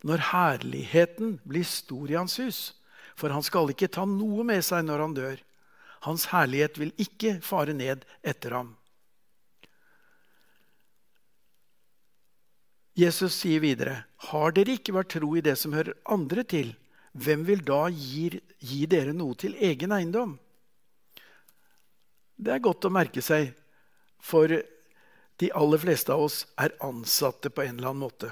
når 0.08 0.26
herligheten 0.32 1.38
blir 1.48 1.66
stor 1.68 2.12
i 2.12 2.18
hans 2.18 2.40
hus. 2.42 2.60
For 3.16 3.34
han 3.34 3.44
skal 3.46 3.70
ikke 3.74 3.92
ta 3.92 4.06
noe 4.10 4.46
med 4.48 4.64
seg 4.66 4.86
når 4.88 5.06
han 5.06 5.16
dør. 5.18 5.42
Hans 6.08 6.28
herlighet 6.32 6.80
vil 6.82 6.94
ikke 7.02 7.38
fare 7.46 7.76
ned 7.78 8.06
etter 8.26 8.56
ham. 8.58 8.76
Jesus 12.98 13.38
sier 13.40 13.62
videre.: 13.64 14.04
Har 14.30 14.52
dere 14.52 14.76
ikke 14.76 14.96
vært 14.96 15.14
tro 15.14 15.36
i 15.38 15.44
det 15.46 15.56
som 15.58 15.74
hører 15.74 15.96
andre 16.06 16.44
til, 16.44 16.74
hvem 17.14 17.46
vil 17.48 17.64
da 17.66 17.86
gi, 17.90 18.42
gi 18.60 18.86
dere 18.86 19.14
noe 19.14 19.36
til 19.36 19.56
egen 19.56 19.94
eiendom? 19.96 20.38
Det 22.36 22.54
er 22.56 22.64
godt 22.64 22.88
å 22.88 22.94
merke 22.94 23.22
seg, 23.22 23.54
for 24.20 24.50
de 24.50 25.50
aller 25.58 25.82
fleste 25.82 26.14
av 26.14 26.26
oss 26.26 26.44
er 26.58 26.76
ansatte 26.84 27.50
på 27.50 27.64
en 27.64 27.78
eller 27.78 27.92
annen 27.92 28.06
måte. 28.06 28.32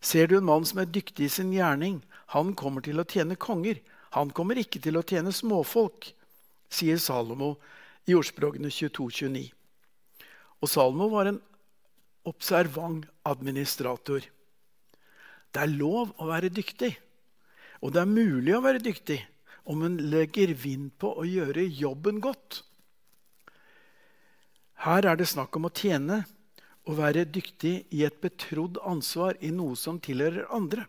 Ser 0.00 0.30
du 0.30 0.38
en 0.38 0.48
mann 0.48 0.64
som 0.64 0.80
er 0.80 0.88
dyktig 0.88 1.26
i 1.26 1.32
sin 1.32 1.52
gjerning, 1.52 2.00
han 2.32 2.54
kommer 2.56 2.84
til 2.84 3.00
å 3.00 3.06
tjene 3.08 3.36
konger. 3.36 3.80
Han 4.16 4.32
kommer 4.34 4.58
ikke 4.58 4.80
til 4.82 4.96
å 4.98 5.04
tjene 5.06 5.32
småfolk, 5.34 6.08
sier 6.72 6.98
Salomo 6.98 7.56
i 8.08 8.16
ordspråkene 8.16 8.70
22-29. 8.72 9.50
Og 10.60 10.70
Salomo 10.70 11.10
var 11.12 11.30
en 11.30 11.40
observant 12.28 13.06
administrator. 13.28 14.24
Det 15.50 15.62
er 15.62 15.74
lov 15.74 16.14
å 16.18 16.30
være 16.30 16.50
dyktig, 16.54 16.94
og 17.80 17.94
det 17.94 18.02
er 18.02 18.10
mulig 18.10 18.54
å 18.56 18.64
være 18.64 18.82
dyktig 18.82 19.20
om 19.70 19.84
en 19.86 19.96
legger 20.10 20.52
vind 20.56 20.92
på 21.00 21.12
å 21.18 21.26
gjøre 21.26 21.64
jobben 21.66 22.20
godt. 22.22 22.62
Her 24.86 25.06
er 25.10 25.18
det 25.20 25.28
snakk 25.28 25.56
om 25.58 25.68
å 25.68 25.74
tjene 25.74 26.22
og 26.88 26.96
være 26.98 27.26
dyktig 27.28 27.74
i 27.90 28.04
et 28.06 28.16
betrodd 28.22 28.80
ansvar 28.86 29.36
i 29.40 29.50
noe 29.54 29.76
som 29.76 30.00
tilhører 30.00 30.48
andre. 30.54 30.86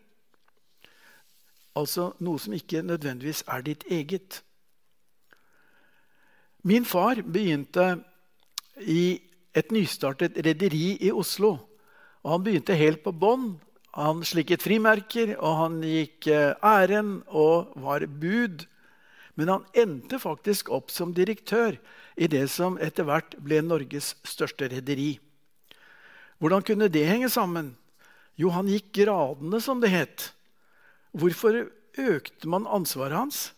Altså 1.77 2.12
noe 2.19 2.39
som 2.39 2.55
ikke 2.55 2.83
nødvendigvis 2.83 3.43
er 3.48 3.63
ditt 3.65 3.83
eget. 3.88 4.41
Min 6.63 6.86
far 6.86 7.21
begynte 7.24 8.03
i 8.81 9.21
et 9.57 9.71
nystartet 9.71 10.38
rederi 10.45 10.98
i 11.01 11.12
Oslo. 11.12 11.57
Og 12.24 12.36
han 12.36 12.43
begynte 12.45 12.77
helt 12.77 13.03
på 13.03 13.13
bånn. 13.15 13.55
Han 13.98 14.21
slikket 14.24 14.63
frimerker, 14.63 15.33
og 15.39 15.57
han 15.57 15.79
gikk 15.83 16.29
æren 16.29 16.62
ærend 16.63 17.15
og 17.27 17.74
var 17.75 18.05
bud. 18.05 18.67
Men 19.36 19.51
han 19.51 19.65
endte 19.74 20.19
faktisk 20.21 20.69
opp 20.71 20.91
som 20.91 21.15
direktør 21.15 21.79
i 22.15 22.27
det 22.31 22.45
som 22.51 22.77
etter 22.79 23.07
hvert 23.07 23.36
ble 23.41 23.62
Norges 23.65 24.13
største 24.27 24.69
rederi. 24.71 25.15
Hvordan 26.41 26.65
kunne 26.65 26.89
det 26.89 27.05
henge 27.05 27.29
sammen? 27.29 27.75
Jo, 28.39 28.50
han 28.50 28.69
gikk 28.69 28.89
gradene, 29.03 29.60
som 29.62 29.81
det 29.81 29.91
het. 29.93 30.31
Hvorfor 31.13 31.67
økte 32.01 32.50
man 32.50 32.65
ansvaret 32.65 33.13
hans? 33.13 33.51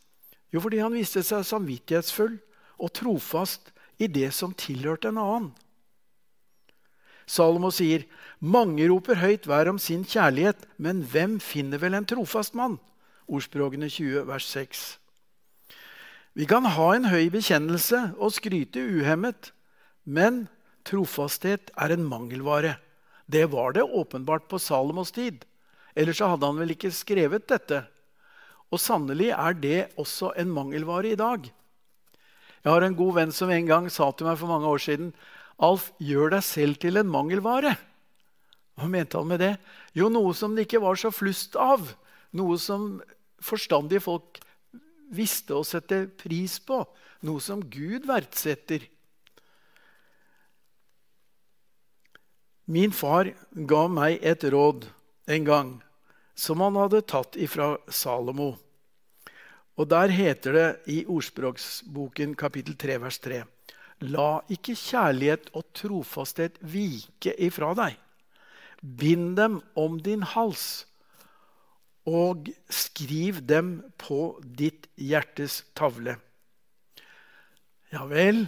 Jo, 0.51 0.59
fordi 0.59 0.81
han 0.83 0.95
viste 0.95 1.23
seg 1.23 1.45
samvittighetsfull 1.47 2.35
og 2.83 2.91
trofast 2.91 3.71
i 4.03 4.09
det 4.11 4.33
som 4.35 4.55
tilhørte 4.57 5.13
en 5.13 5.21
annen. 5.21 5.51
Salomo 7.25 7.71
sier, 7.71 8.03
'Mange 8.41 8.89
roper 8.89 9.15
høyt 9.15 9.45
hver 9.47 9.69
om 9.69 9.79
sin 9.79 10.03
kjærlighet, 10.03 10.67
men 10.77 11.01
hvem 11.07 11.39
finner 11.39 11.79
vel 11.79 11.93
en 11.93 12.05
trofast 12.05 12.53
mann?' 12.53 12.79
Ordspråkene 13.31 13.87
20, 13.87 14.27
vers 14.27 14.43
6. 14.43 14.99
Vi 16.35 16.45
kan 16.45 16.65
ha 16.65 16.87
en 16.93 17.05
høy 17.05 17.29
bekjennelse 17.29 18.15
og 18.17 18.33
skryte 18.33 18.83
uhemmet, 18.83 19.53
men 20.03 20.49
trofasthet 20.87 21.71
er 21.79 21.93
en 21.95 22.05
mangelvare. 22.07 22.77
Det 23.25 23.45
var 23.51 23.73
det 23.75 23.83
åpenbart 23.83 24.49
på 24.51 24.59
Salomos 24.59 25.11
tid. 25.11 25.45
Ellers 25.95 26.21
hadde 26.23 26.45
han 26.45 26.59
vel 26.59 26.73
ikke 26.75 26.91
skrevet 26.93 27.47
dette. 27.49 27.83
Og 28.73 28.81
sannelig 28.81 29.29
er 29.35 29.55
det 29.57 29.79
også 30.01 30.33
en 30.39 30.51
mangelvare 30.53 31.13
i 31.13 31.19
dag. 31.19 31.45
Jeg 32.63 32.71
har 32.71 32.85
en 32.85 32.97
god 32.97 33.15
venn 33.19 33.33
som 33.35 33.51
en 33.51 33.67
gang 33.67 33.89
sa 33.91 34.09
til 34.11 34.27
meg 34.27 34.39
for 34.39 34.51
mange 34.51 34.69
år 34.69 34.81
siden 34.81 35.11
Alf, 35.63 35.91
gjør 36.01 36.33
deg 36.33 36.43
selv 36.43 36.79
til 36.81 36.97
en 36.97 37.11
mangelvare. 37.11 37.75
Hva 38.73 38.87
mente 38.89 39.19
han 39.19 39.29
med 39.29 39.43
det? 39.43 39.53
Jo, 39.93 40.09
noe 40.09 40.33
som 40.35 40.55
det 40.55 40.65
ikke 40.65 40.81
var 40.81 40.97
så 40.97 41.11
flust 41.13 41.57
av. 41.59 41.85
Noe 42.33 42.57
som 42.57 42.97
forstandige 43.43 44.01
folk 44.01 44.39
visste 45.13 45.53
å 45.53 45.65
sette 45.67 46.07
pris 46.17 46.57
på, 46.65 46.79
noe 47.27 47.43
som 47.43 47.61
Gud 47.61 48.07
verdsetter. 48.09 48.87
Min 52.65 52.93
far 52.95 53.27
ga 53.53 53.87
meg 53.91 54.21
et 54.23 54.43
råd 54.47 54.85
en 55.27 55.47
gang 55.47 55.71
som 56.35 56.61
han 56.63 56.77
hadde 56.79 57.01
tatt 57.11 57.35
ifra 57.35 57.73
Salomo. 57.91 58.53
Og 59.75 59.89
der 59.91 60.13
heter 60.13 60.55
det 60.55 60.69
i 60.87 61.01
Ordspråksboken 61.09 62.37
kapittel 62.39 62.77
3 62.79 62.97
vers 63.03 63.19
3.: 63.19 63.41
La 64.07 64.41
ikke 64.47 64.77
kjærlighet 64.79 65.49
og 65.53 65.65
trofasthet 65.75 66.55
vike 66.61 67.33
ifra 67.35 67.73
deg. 67.75 67.97
Bind 68.79 69.35
dem 69.37 69.61
om 69.75 69.99
din 69.99 70.23
hals, 70.23 70.85
og 72.07 72.49
skriv 72.69 73.41
dem 73.47 73.81
på 73.97 74.39
ditt 74.43 74.87
hjertes 74.95 75.63
tavle. 75.75 76.17
Ja 77.91 78.05
vel, 78.07 78.47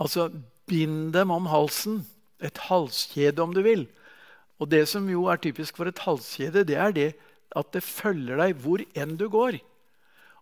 altså 0.00 0.28
bind 0.66 1.12
dem 1.12 1.30
om 1.30 1.46
halsen. 1.46 2.04
Et 2.40 2.62
halskjede, 2.68 3.40
om 3.42 3.52
du 3.54 3.62
vil. 3.64 3.86
Og 4.60 4.68
det 4.68 4.86
som 4.88 5.06
jo 5.08 5.26
er 5.32 5.40
typisk 5.40 5.78
for 5.80 5.88
et 5.88 6.02
halskjede, 6.04 6.66
det 6.68 6.76
er 6.76 6.94
det 6.96 7.10
at 7.56 7.72
det 7.74 7.82
følger 7.82 8.38
deg 8.38 8.58
hvor 8.62 8.82
enn 8.94 9.16
du 9.18 9.26
går. 9.32 9.58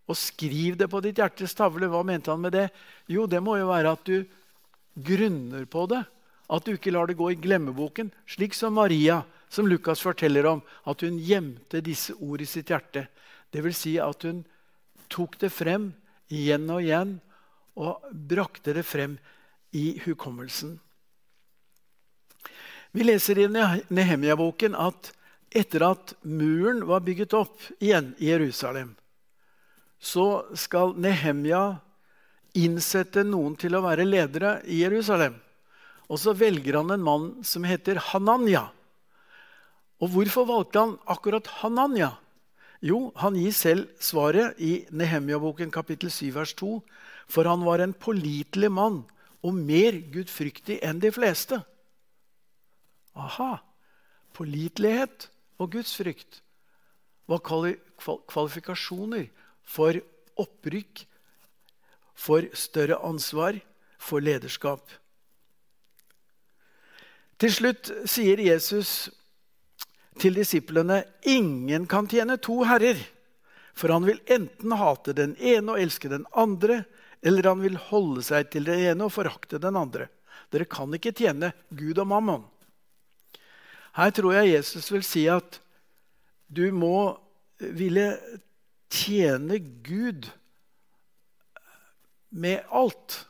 Og 0.09 0.17
skriv 0.17 0.77
det 0.81 0.89
på 0.91 1.01
ditt 1.05 1.21
hjertes 1.21 1.55
tavle. 1.57 1.89
Hva 1.91 2.03
mente 2.07 2.33
han 2.33 2.43
med 2.43 2.55
det? 2.57 2.69
Jo, 3.11 3.27
det 3.29 3.41
må 3.45 3.59
jo 3.61 3.69
være 3.71 3.93
at 3.93 4.05
du 4.09 4.25
grunner 5.05 5.67
på 5.69 5.85
det. 5.91 6.03
At 6.49 6.65
du 6.65 6.73
ikke 6.75 6.93
lar 6.95 7.09
det 7.09 7.19
gå 7.19 7.29
i 7.35 7.41
glemmeboken, 7.41 8.09
slik 8.25 8.55
som 8.57 8.79
Maria, 8.79 9.21
som 9.53 9.69
Lukas 9.69 10.01
forteller 10.01 10.49
om. 10.49 10.63
At 10.89 11.05
hun 11.05 11.21
gjemte 11.21 11.85
disse 11.85 12.17
ord 12.25 12.41
i 12.41 12.49
sitt 12.49 12.73
hjerte. 12.73 13.05
Vil 13.53 13.77
si 13.77 13.99
at 14.01 14.25
hun 14.25 14.43
tok 15.13 15.39
det 15.41 15.53
frem 15.53 15.91
igjen 16.33 16.69
og 16.73 16.85
igjen 16.85 17.15
og 17.79 18.09
brakte 18.13 18.75
det 18.77 18.85
frem 18.85 19.17
i 19.77 20.01
hukommelsen. 20.05 20.79
Vi 22.93 23.05
leser 23.05 23.39
i 23.39 23.49
Nehemia-boken 23.49 24.77
at 24.79 25.11
etter 25.51 25.85
at 25.87 26.15
muren 26.23 26.85
var 26.89 27.05
bygget 27.05 27.35
opp 27.37 27.61
igjen 27.81 28.15
i 28.21 28.31
Jerusalem, 28.31 28.95
så 30.01 30.45
skal 30.57 30.95
Nehemia 31.01 31.81
innsette 32.59 33.25
noen 33.27 33.57
til 33.61 33.77
å 33.77 33.83
være 33.85 34.07
ledere 34.09 34.59
i 34.69 34.83
Jerusalem. 34.83 35.37
Og 36.09 36.21
så 36.23 36.33
velger 36.37 36.79
han 36.81 36.93
en 36.95 37.05
mann 37.05 37.29
som 37.45 37.67
heter 37.69 38.01
Hananya. 38.11 38.69
Og 40.01 40.15
hvorfor 40.15 40.47
valgte 40.49 40.81
han 40.81 40.97
akkurat 41.11 41.51
Hananya? 41.61 42.15
Jo, 42.81 43.11
han 43.19 43.37
gir 43.37 43.53
selv 43.53 43.89
svaret 44.01 44.61
i 44.63 44.87
Nehemia-boken 44.95 45.73
kapittel 45.75 46.13
7 46.15 46.31
vers 46.37 46.55
2. 46.57 46.79
For 47.29 47.49
han 47.51 47.67
var 47.67 47.83
en 47.83 47.93
pålitelig 47.93 48.71
mann 48.73 49.03
og 49.45 49.59
mer 49.59 49.99
gudfryktig 50.15 50.79
enn 50.87 51.03
de 51.03 51.11
fleste. 51.13 51.61
Aha! 53.19 53.59
Pålitelighet 54.37 55.29
og 55.59 55.73
gudsfrykt 55.75 56.41
var 57.29 57.43
kvalifikasjoner 57.43 59.27
for 59.67 59.99
opprykk, 60.39 61.05
for 62.19 62.47
større 62.55 62.99
ansvar, 63.07 63.59
for 63.99 64.23
lederskap. 64.23 64.87
Til 67.39 67.53
slutt 67.55 67.91
sier 68.11 68.41
Jesus 68.43 69.11
til 70.19 70.35
disiplene 70.39 71.05
ingen 71.31 71.87
kan 71.91 72.09
tjene 72.11 72.39
to 72.43 72.63
herrer. 72.67 72.99
For 73.79 73.95
han 73.95 74.07
vil 74.09 74.19
enten 74.27 74.75
hate 74.75 75.15
den 75.15 75.37
ene 75.39 75.75
og 75.75 75.83
elske 75.83 76.11
den 76.11 76.25
andre, 76.35 76.83
eller 77.23 77.47
han 77.47 77.63
vil 77.63 77.79
holde 77.91 78.25
seg 78.27 78.51
til 78.51 78.67
den 78.67 78.83
ene 78.91 79.07
og 79.07 79.15
forakte 79.15 79.61
den 79.63 79.79
andre. 79.79 80.09
Dere 80.51 80.67
kan 80.71 80.91
ikke 80.95 81.15
tjene 81.15 81.53
Gud 81.71 81.99
og 82.03 82.09
mammon. 82.11 82.47
Her 83.99 84.13
tror 84.15 84.37
jeg 84.37 84.53
Jesus 84.55 84.93
vil 84.95 85.03
si 85.03 85.25
at 85.31 85.59
du 86.47 86.69
må 86.73 87.19
ville 87.59 88.13
tjene 88.95 89.59
Gud 89.85 90.29
med 92.31 92.63
alt. 92.71 93.25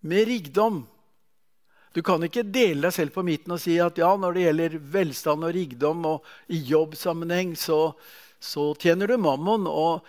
Med 0.00 0.28
rikdom. 0.28 0.82
Du 1.92 2.02
kan 2.06 2.22
ikke 2.22 2.44
dele 2.46 2.86
deg 2.86 2.94
selv 2.94 3.14
på 3.16 3.24
midten 3.26 3.56
og 3.56 3.60
si 3.62 3.74
at 3.82 3.98
ja, 3.98 4.12
når 4.16 4.36
det 4.36 4.44
gjelder 4.44 4.76
velstand 4.92 5.46
og 5.48 5.54
rikdom 5.56 6.04
og 6.12 6.28
i 6.52 6.60
jobbsammenheng, 6.68 7.56
så, 7.58 7.90
så 8.38 8.70
tjener 8.78 9.10
du 9.10 9.16
mammon. 9.18 9.66
Og 9.66 10.04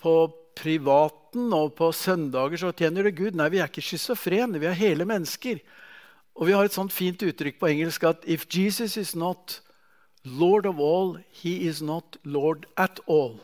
på 0.00 0.14
privaten 0.56 1.52
og 1.52 1.74
på 1.76 1.90
søndager 1.92 2.62
så 2.62 2.72
tjener 2.72 3.04
du 3.04 3.12
Gud. 3.18 3.36
Nei, 3.36 3.50
vi 3.52 3.60
er 3.60 3.68
ikke 3.68 3.84
schizofrene. 3.84 4.62
Vi 4.62 4.70
er 4.70 4.78
hele 4.78 5.08
mennesker. 5.08 5.60
Og 6.36 6.48
vi 6.48 6.52
har 6.52 6.68
et 6.68 6.74
sånt 6.74 6.92
fint 6.92 7.22
uttrykk 7.24 7.58
på 7.60 7.70
engelsk 7.72 8.04
at 8.04 8.24
if 8.28 8.44
Jesus 8.52 8.96
is 9.00 9.14
not 9.16 9.60
Lord 10.26 10.66
of 10.66 10.80
all, 10.82 11.16
he 11.30 11.68
is 11.68 11.80
not 11.80 12.18
Lord 12.24 12.66
at 12.76 13.00
all. 13.08 13.38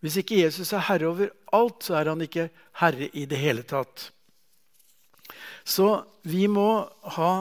Hvis 0.00 0.16
ikke 0.20 0.38
Jesus 0.40 0.72
er 0.72 0.86
herre 0.86 1.10
over 1.10 1.32
alt, 1.52 1.82
så 1.84 1.98
er 1.98 2.08
han 2.08 2.22
ikke 2.22 2.48
herre 2.80 3.10
i 3.12 3.26
det 3.28 3.40
hele 3.40 3.64
tatt. 3.66 4.10
Så 5.64 6.04
vi 6.22 6.46
må 6.48 6.86
ha 7.18 7.32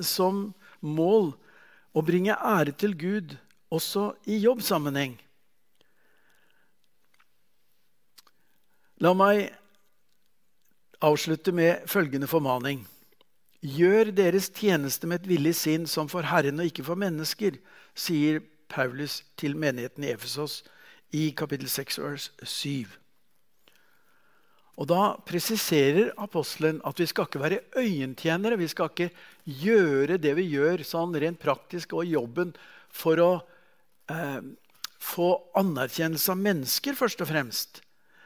som 0.00 0.54
mål 0.80 1.34
å 1.92 2.02
bringe 2.06 2.38
ære 2.38 2.72
til 2.78 2.94
Gud 2.96 3.36
også 3.74 4.12
i 4.30 4.38
jobbsammenheng. 4.46 5.18
La 9.02 9.12
meg 9.18 9.50
avslutte 11.04 11.52
med 11.52 11.84
følgende 11.90 12.30
formaning. 12.30 12.84
Gjør 13.64 14.10
deres 14.12 14.50
tjeneste 14.52 15.08
med 15.08 15.22
et 15.22 15.30
villig 15.30 15.54
sinn 15.56 15.86
som 15.88 16.10
for 16.12 16.26
Herren 16.28 16.60
og 16.60 16.68
ikke 16.68 16.84
for 16.84 17.00
mennesker, 17.00 17.56
sier 17.96 18.42
Paulus 18.68 19.22
til 19.40 19.56
menigheten 19.56 20.04
i 20.04 20.12
Efesos 20.12 20.60
i 21.14 21.30
kapittel 21.36 21.70
6, 21.70 21.98
vers 22.02 22.28
7. 22.42 22.92
Og 24.74 24.88
Da 24.90 25.14
presiserer 25.22 26.10
apostelen 26.18 26.80
at 26.84 26.98
vi 26.98 27.06
skal 27.06 27.28
ikke 27.28 27.40
være 27.40 27.62
øyentjenere. 27.78 28.58
Vi 28.58 28.68
skal 28.68 28.90
ikke 28.90 29.10
gjøre 29.46 30.18
det 30.18 30.34
vi 30.36 30.48
gjør 30.50 30.82
sånn 30.84 31.14
rent 31.14 31.40
praktisk 31.40 31.94
og 31.94 32.04
i 32.04 32.14
jobben 32.16 32.50
for 32.90 33.22
å 33.22 33.32
eh, 34.10 34.40
få 34.98 35.30
anerkjennelse 35.56 36.34
av 36.34 36.42
mennesker, 36.42 36.98
først 36.98 37.22
og 37.22 37.30
fremst. 37.30 37.84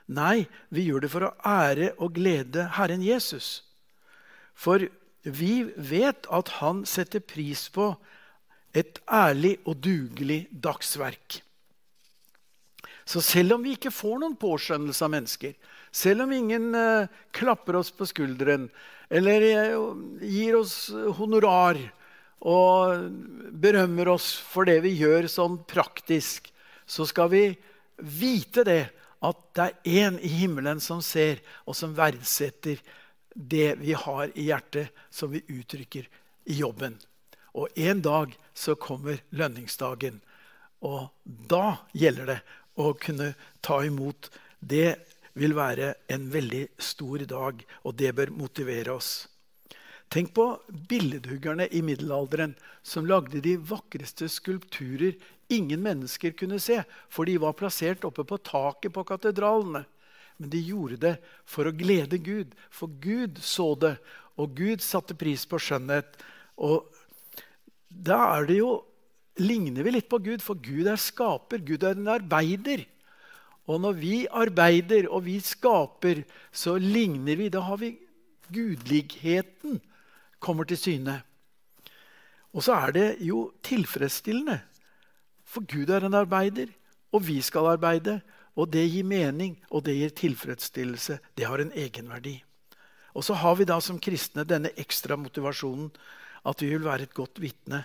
Nei, 0.09 0.49
vi 0.73 0.89
gjør 0.89 1.05
det 1.05 1.13
for 1.13 1.29
å 1.29 1.35
ære 1.45 1.93
og 2.01 2.17
glede 2.17 2.71
Herren 2.79 3.05
Jesus. 3.05 3.61
For 4.57 4.89
vi 5.29 5.63
vet 5.77 6.29
at 6.33 6.55
han 6.61 6.85
setter 6.89 7.23
pris 7.25 7.67
på 7.73 7.93
et 8.77 9.01
ærlig 9.11 9.57
og 9.65 9.79
dugelig 9.85 10.47
dagsverk. 10.53 11.41
Så 13.09 13.23
selv 13.25 13.57
om 13.57 13.65
vi 13.65 13.73
ikke 13.77 13.95
får 13.95 14.19
noen 14.21 14.37
påskjønnelse 14.37 15.07
av 15.07 15.13
mennesker, 15.15 15.55
selv 15.91 16.27
om 16.27 16.35
ingen 16.37 16.75
uh, 16.77 17.09
klapper 17.33 17.79
oss 17.81 17.91
på 17.95 18.07
skulderen 18.09 18.69
eller 19.09 19.47
uh, 19.73 19.97
gir 20.21 20.59
oss 20.59 20.91
honorar 21.17 21.81
og 22.45 23.09
berømmer 23.59 24.13
oss 24.13 24.35
for 24.37 24.69
det 24.69 24.83
vi 24.85 24.93
gjør 25.01 25.27
sånn 25.33 25.57
praktisk, 25.67 26.53
så 26.85 27.09
skal 27.09 27.33
vi 27.33 27.43
vite 27.97 28.63
det 28.69 28.83
at 29.25 29.41
det 29.57 29.65
er 29.65 30.05
én 30.05 30.21
i 30.23 30.31
himmelen 30.45 30.79
som 30.81 31.01
ser, 31.03 31.41
og 31.67 31.75
som 31.75 31.97
verdsetter 31.97 32.79
det 33.35 33.75
vi 33.81 33.93
har 33.93 34.31
i 34.35 34.49
hjertet, 34.49 34.95
som 35.11 35.31
vi 35.31 35.43
uttrykker 35.47 36.09
i 36.45 36.59
jobben. 36.61 36.99
Og 37.55 37.69
en 37.79 38.03
dag 38.03 38.35
så 38.55 38.75
kommer 38.75 39.21
lønningsdagen. 39.31 40.21
Og 40.85 41.09
da 41.25 41.79
gjelder 41.93 42.33
det 42.33 42.39
å 42.79 42.93
kunne 42.95 43.33
ta 43.65 43.81
imot, 43.87 44.31
det 44.61 44.99
vil 45.39 45.55
være 45.55 45.95
en 46.11 46.29
veldig 46.33 46.67
stor 46.83 47.25
dag, 47.31 47.65
og 47.83 47.99
det 47.99 48.15
bør 48.15 48.35
motivere 48.35 48.95
oss. 48.95 49.27
Tenk 50.09 50.33
på 50.35 50.47
billedhuggerne 50.89 51.67
i 51.69 51.83
middelalderen 51.85 52.55
som 52.83 53.07
lagde 53.07 53.43
de 53.45 53.59
vakreste 53.61 54.31
skulpturer 54.33 55.19
ingen 55.53 55.83
mennesker 55.85 56.33
kunne 56.37 56.61
se, 56.61 56.81
for 57.13 57.29
de 57.29 57.37
var 57.41 57.57
plassert 57.59 58.07
oppe 58.09 58.25
på 58.25 58.41
taket 58.41 58.95
på 58.95 59.05
katedralene. 59.09 59.85
Men 60.39 60.53
de 60.53 60.61
gjorde 60.63 60.99
det 61.03 61.15
for 61.49 61.69
å 61.69 61.75
glede 61.75 62.21
Gud, 62.23 62.55
for 62.71 62.93
Gud 63.03 63.41
så 63.43 63.73
det, 63.79 63.97
og 64.39 64.55
Gud 64.59 64.83
satte 64.85 65.17
pris 65.19 65.43
på 65.51 65.59
skjønnhet. 65.59 66.15
Og 66.63 66.87
da 67.89 68.21
er 68.37 68.47
det 68.47 68.61
jo 68.61 68.73
ligner 69.43 69.87
vi 69.87 69.95
litt 69.97 70.09
på 70.11 70.21
Gud, 70.23 70.43
for 70.43 70.59
Gud 70.63 70.87
er 70.91 71.01
skaper. 71.01 71.63
Gud 71.67 71.85
er 71.87 71.99
en 71.99 72.11
arbeider. 72.15 72.85
Og 73.69 73.83
når 73.83 73.99
vi 73.99 74.15
arbeider 74.31 75.11
og 75.11 75.27
vi 75.27 75.39
skaper, 75.45 76.23
så 76.55 76.79
ligner 76.81 77.39
vi. 77.39 77.51
Da 77.53 77.65
har 77.67 77.81
vi 77.81 77.97
gudligheten 78.49 79.81
kommer 80.41 80.69
til 80.69 80.81
syne. 80.81 81.19
Og 82.55 82.65
så 82.65 82.79
er 82.87 82.95
det 82.97 83.09
jo 83.27 83.51
tilfredsstillende. 83.67 84.61
For 85.49 85.65
Gud 85.69 85.91
er 85.93 86.07
en 86.07 86.17
arbeider, 86.17 86.71
og 87.13 87.27
vi 87.27 87.41
skal 87.45 87.75
arbeide. 87.75 88.21
Og 88.59 88.71
det 88.75 88.85
gir 88.91 89.07
mening, 89.07 89.57
og 89.71 89.85
det 89.87 89.95
gir 89.95 90.15
tilfredsstillelse. 90.19 91.19
Det 91.39 91.47
har 91.47 91.63
en 91.63 91.73
egenverdi. 91.73 92.35
Og 93.15 93.25
så 93.25 93.37
har 93.39 93.57
vi 93.59 93.67
da 93.69 93.79
som 93.83 94.01
kristne 94.03 94.45
denne 94.47 94.73
ekstra 94.79 95.17
motivasjonen 95.19 95.93
at 96.49 96.63
vi 96.63 96.73
vil 96.73 96.87
være 96.87 97.07
et 97.09 97.17
godt 97.17 97.41
vitne 97.43 97.85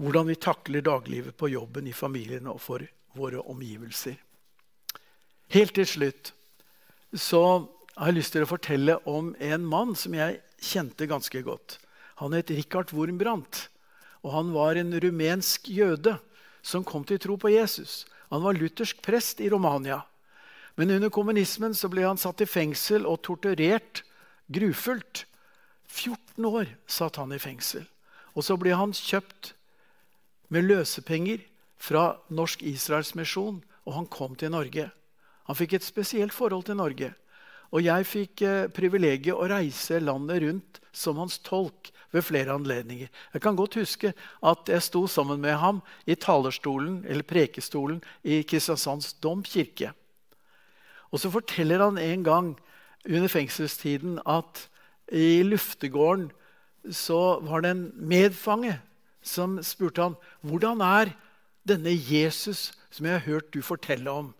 hvordan 0.00 0.26
vi 0.26 0.34
takler 0.42 0.82
daglivet 0.82 1.36
på 1.38 1.48
jobben, 1.52 1.86
i 1.86 1.94
familien 1.94 2.48
og 2.50 2.60
for 2.62 2.82
våre 3.14 3.38
omgivelser. 3.46 4.16
Helt 5.54 5.74
til 5.76 5.86
slutt 5.86 6.32
så 7.14 7.42
har 7.94 8.10
jeg 8.10 8.18
lyst 8.18 8.34
til 8.34 8.42
å 8.42 8.50
fortelle 8.50 8.96
om 9.06 9.34
en 9.38 9.66
mann 9.70 9.94
som 9.94 10.16
jeg 10.18 10.40
kjente 10.58 11.06
ganske 11.06 11.44
godt. 11.46 11.78
Han 12.18 12.34
het 12.34 12.50
Richard 12.50 12.90
Wormbrandt, 12.94 13.68
og 14.26 14.34
han 14.34 14.50
var 14.54 14.80
en 14.80 14.94
rumensk 14.98 15.68
jøde 15.70 16.16
som 16.64 16.86
kom 16.86 17.04
til 17.06 17.20
tro 17.22 17.36
på 17.38 17.52
Jesus. 17.54 18.02
Han 18.34 18.42
var 18.42 18.58
luthersk 18.58 18.98
prest 19.02 19.40
i 19.40 19.48
Romania. 19.48 20.00
Men 20.74 20.90
under 20.90 21.10
kommunismen 21.14 21.74
så 21.74 21.86
ble 21.86 22.02
han 22.02 22.18
satt 22.18 22.42
i 22.42 22.48
fengsel 22.50 23.06
og 23.06 23.20
torturert 23.22 24.00
grufullt. 24.50 25.22
14 25.86 26.48
år 26.48 26.72
satt 26.90 27.20
han 27.22 27.30
i 27.30 27.38
fengsel. 27.38 27.84
Og 28.34 28.42
så 28.42 28.56
ble 28.58 28.74
han 28.74 28.90
kjøpt 28.90 29.52
med 30.50 30.66
løsepenger 30.66 31.44
fra 31.78 32.16
Norsk 32.34 32.66
Israels 32.66 33.14
misjon, 33.14 33.62
og 33.86 34.00
han 34.00 34.10
kom 34.10 34.34
til 34.34 34.50
Norge. 34.50 34.88
Han 35.46 35.58
fikk 35.60 35.76
et 35.78 35.86
spesielt 35.86 36.34
forhold 36.34 36.66
til 36.66 36.80
Norge. 36.80 37.12
Og 37.72 37.84
jeg 37.84 38.06
fikk 38.06 38.44
eh, 38.44 38.68
privilegiet 38.72 39.34
å 39.36 39.48
reise 39.50 40.00
landet 40.02 40.42
rundt 40.44 40.80
som 40.94 41.18
hans 41.22 41.38
tolk 41.42 41.90
ved 42.14 42.22
flere 42.22 42.54
anledninger. 42.54 43.08
Jeg 43.34 43.42
kan 43.42 43.56
godt 43.58 43.78
huske 43.80 44.12
at 44.44 44.70
jeg 44.70 44.86
sto 44.86 45.06
sammen 45.10 45.40
med 45.42 45.56
ham 45.58 45.80
i 46.06 46.14
talerstolen 46.14 47.02
eller 47.08 47.26
prekestolen 47.26 48.02
i 48.22 48.42
Kristiansands 48.46 49.16
domkirke. 49.24 49.90
Og 51.10 51.22
så 51.22 51.30
forteller 51.30 51.82
han 51.82 51.98
en 51.98 52.24
gang 52.26 52.54
under 53.04 53.28
fengselstiden 53.28 54.20
at 54.26 54.68
i 55.12 55.42
luftegården 55.42 56.30
så 56.92 57.40
var 57.44 57.64
det 57.64 57.74
en 57.74 57.84
medfange 57.96 58.78
som 59.24 59.58
spurte 59.64 60.02
han, 60.02 60.16
hvordan 60.44 60.82
er 60.84 61.12
denne 61.68 61.92
Jesus 61.94 62.72
som 62.92 63.06
jeg 63.06 63.18
har 63.18 63.26
hørt 63.26 63.52
du 63.54 63.62
fortelle 63.64 64.10
om. 64.10 64.32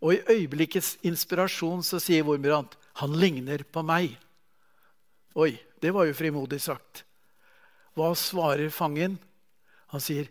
Og 0.00 0.14
i 0.14 0.22
øyeblikkets 0.30 0.96
inspirasjon 1.06 1.82
så 1.82 1.98
sier 2.02 2.26
Wormbrandt 2.26 2.76
han 3.00 3.14
ligner 3.18 3.64
på 3.66 3.82
meg. 3.86 4.14
Oi, 5.38 5.52
det 5.82 5.92
var 5.94 6.06
jo 6.06 6.16
frimodig 6.18 6.60
sagt. 6.62 7.04
Hva 7.98 8.12
svarer 8.18 8.70
fangen? 8.74 9.18
Han 9.90 10.02
sier, 10.02 10.28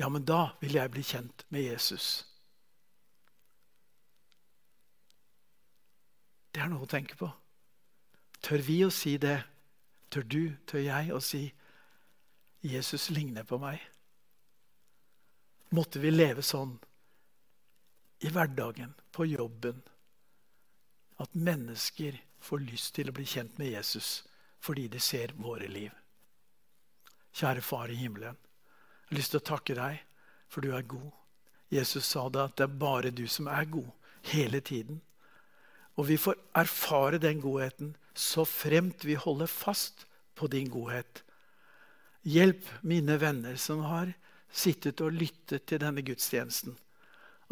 ja, 0.00 0.08
men 0.08 0.24
da 0.24 0.52
vil 0.60 0.76
jeg 0.76 0.92
bli 0.92 1.04
kjent 1.04 1.44
med 1.52 1.66
Jesus. 1.66 2.24
Det 6.52 6.60
er 6.60 6.68
noe 6.72 6.84
å 6.84 6.90
tenke 6.90 7.16
på. 7.16 7.28
Tør 8.44 8.64
vi 8.64 8.82
å 8.84 8.90
si 8.92 9.16
det? 9.20 9.38
Tør 10.12 10.24
du, 10.28 10.42
tør 10.68 10.82
jeg 10.84 11.12
å 11.14 11.20
si 11.24 11.46
Jesus 12.62 13.08
ligner 13.10 13.46
på 13.48 13.56
meg? 13.60 13.80
Måtte 15.72 16.02
vi 16.02 16.12
leve 16.12 16.44
sånn 16.44 16.76
i 18.22 18.30
hverdagen, 18.30 18.94
på 19.12 19.26
jobben, 19.26 19.82
at 21.18 21.34
mennesker 21.34 22.16
får 22.42 22.62
lyst 22.64 22.94
til 22.96 23.10
å 23.10 23.14
bli 23.16 23.26
kjent 23.28 23.58
med 23.58 23.74
Jesus 23.74 24.22
fordi 24.62 24.86
de 24.88 25.00
ser 25.02 25.34
våre 25.42 25.66
liv. 25.66 25.90
Kjære 27.34 27.64
Far 27.66 27.90
i 27.90 27.98
himmelen. 27.98 28.36
Jeg 28.36 29.10
har 29.10 29.18
lyst 29.18 29.34
til 29.34 29.40
å 29.42 29.48
takke 29.48 29.74
deg, 29.74 29.98
for 30.46 30.62
du 30.62 30.70
er 30.70 30.86
god. 30.86 31.10
Jesus 31.72 32.06
sa 32.06 32.28
det 32.30 32.44
at 32.44 32.54
det 32.60 32.68
er 32.68 32.78
bare 32.84 33.10
du 33.10 33.24
som 33.26 33.48
er 33.50 33.66
god, 33.72 33.90
hele 34.30 34.60
tiden. 34.62 35.00
Og 35.98 36.06
vi 36.12 36.18
får 36.20 36.38
erfare 36.62 37.18
den 37.18 37.42
godheten 37.42 37.96
så 38.14 38.44
fremt 38.46 39.04
vi 39.04 39.18
holder 39.18 39.50
fast 39.50 40.06
på 40.38 40.46
din 40.52 40.70
godhet. 40.70 41.24
Hjelp 42.22 42.68
mine 42.86 43.18
venner 43.18 43.56
som 43.58 43.82
har 43.88 44.12
sittet 44.52 45.00
og 45.02 45.16
lyttet 45.16 45.66
til 45.66 45.80
denne 45.82 46.04
gudstjenesten. 46.06 46.76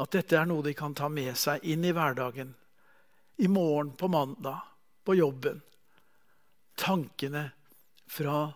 At 0.01 0.15
dette 0.17 0.39
er 0.39 0.47
noe 0.49 0.65
de 0.65 0.73
kan 0.77 0.95
ta 0.97 1.11
med 1.13 1.37
seg 1.37 1.65
inn 1.69 1.85
i 1.85 1.93
hverdagen. 1.93 2.55
I 3.41 3.49
morgen, 3.49 3.93
på 3.97 4.09
mandag, 4.09 4.63
på 5.05 5.17
jobben. 5.17 5.61
Tankene 6.81 7.51
fra 8.09 8.47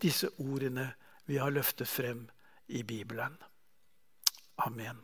disse 0.00 0.30
ordene 0.42 0.92
vi 1.26 1.40
har 1.42 1.54
løftet 1.54 1.90
frem 1.90 2.26
i 2.66 2.82
Bibelen. 2.86 3.36
Amen. 4.66 5.02